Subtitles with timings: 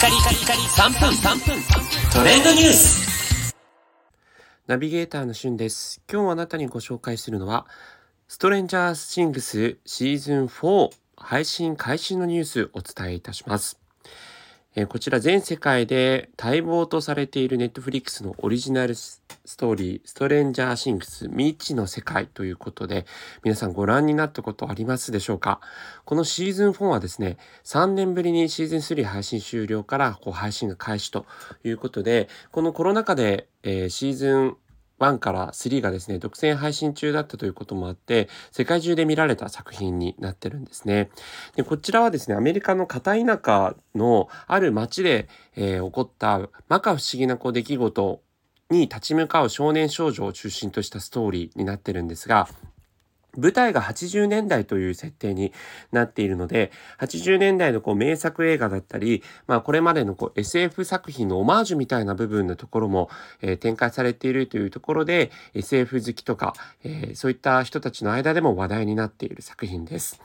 [0.00, 1.62] カリカリカリ3分3分
[2.10, 3.54] トレンドニュース
[4.66, 6.00] ナビゲーターのしゅんです。
[6.10, 7.66] 今日あなたにご紹介するのは、
[8.26, 13.78] ストレンジャーシングスシーズン4配信開始のニュースお伝えいたします。
[14.74, 18.94] えこちら全世界で待望とされているネットフリックスのオリジナル
[19.44, 23.06] ストーリー、ストレンジャーシングス未知の世界ということで、
[23.42, 25.60] 皆さんご覧になったことありますでしょうか？
[26.04, 31.26] このシーズン4はですね、3年ぶりにシーズン3配信終了からこう配信が開始と
[31.64, 34.56] いうことで、このコロナ禍で、えーシーズン
[34.98, 41.08] 1から3がですね、独占配信中だったということもあって、世界中で見られた作品になってるんですね。
[41.56, 48.22] でこちらはですね、アメリカの片田舎のある町で、えー起こった摩訶不思議なこう出来事
[48.70, 52.48] に立ち向かう少年少女を中心としたストーリーになってるんですが、
[53.36, 55.52] 舞台が80年代という設定に
[55.92, 63.08] なっているので、80年代のこう名作映画だったり、まあこれまでのこう SF 作品のオマージュみたいな部分のところも、
[63.40, 70.20] えー展開されているというところで、SF 好きとか、えーそういった人たちの間でも話題になっている作品です。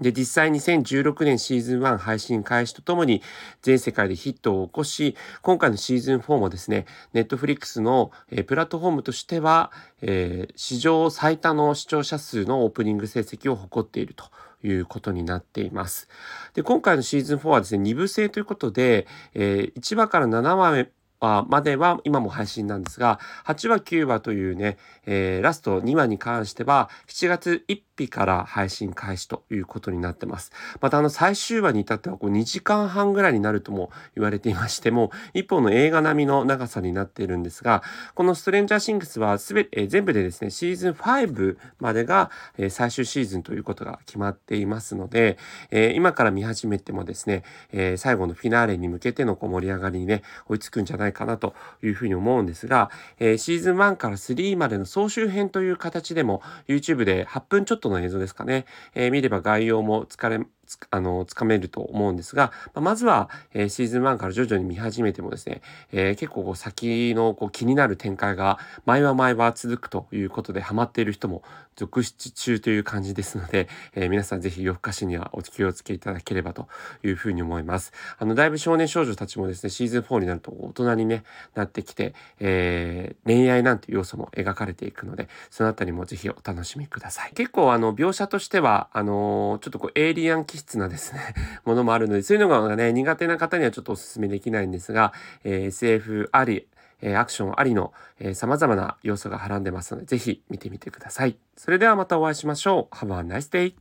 [0.00, 3.22] で、実際2016年シーズン1配信開始とともに
[3.62, 8.12] 全世界でヒットを起こし、今回のシーズン4もですね、ネットフリックスの、
[8.46, 14.24] プラットフォームとしては、えー史上最多の視聴者数のオープニング成績を誇っていると
[14.62, 16.08] いうことになっています。
[16.54, 30.52] で、今回のシーズン4はですね、2部制ということで、えー1話から7話までは今も配信なんですが、8話9話というね、えーラスト2話に関しては7月1日から配信開始ということになってます。
[30.80, 37.82] またあの最終話に至ってはこう2時間半ぐらいになるとも言われていましても、一本の映画並みの長さになっているんですが、
[38.14, 45.38] このストレンジャーシングスはすべて、え全部でですね、シーズン5までが、え最終シーズンということが決まっていますので、
[45.70, 65.62] え今から見始めてもですね、え最後のフィナーレに向けてのこう盛り上がりにね、追いつくんじゃないかなというふうに思うんですが、えシーズン1から3までの総集編という形でも YouTube で8分ちょっとの映像ですかね、えー見れば概要もつかれつあのつかめると思うんですが、まあまずは、えーシーズン1から徐々に見始めてもですね、
[65.92, 71.42] えー結構こう先のこう気になる展開が毎話毎話続くということでハマっている人も
[71.74, 76.68] 続出中という感じですので、えー皆さんぜひ夜更かしにはお気をつけいただければと
[77.02, 77.92] いうふうに思います。
[78.18, 81.24] あのだいぶ少年少女たちもですねシーズン4になると大人に、ね、
[81.54, 87.32] なってきて、えー恋愛なんて要素も描かれていくのでそのあたりもぜひお楽しみください。
[87.32, 91.34] 結構あの描写としてはあのーちょっとこうエイリアン気質なですね
[91.64, 95.12] ものもあるのでそういうのがね苦手な方にはちょっとお勧めできないんですが、
[95.44, 96.66] えー SF あり
[97.00, 101.36] えーアクションありの、えー、様々な要素がはらんでますので、ぜひ見てみてください。
[101.56, 102.94] それではまたお会いしましょう。
[102.96, 103.74] Have a nice day!